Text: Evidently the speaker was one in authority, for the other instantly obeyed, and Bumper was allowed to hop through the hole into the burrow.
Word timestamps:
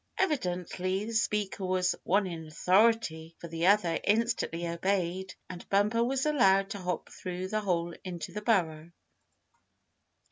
Evidently 0.17 1.05
the 1.05 1.13
speaker 1.13 1.63
was 1.63 1.93
one 2.03 2.25
in 2.25 2.47
authority, 2.47 3.35
for 3.39 3.47
the 3.47 3.67
other 3.67 3.99
instantly 4.03 4.67
obeyed, 4.67 5.35
and 5.47 5.69
Bumper 5.69 6.03
was 6.03 6.25
allowed 6.25 6.71
to 6.71 6.79
hop 6.79 7.09
through 7.11 7.49
the 7.49 7.61
hole 7.61 7.93
into 8.03 8.31
the 8.33 8.41
burrow. 8.41 8.89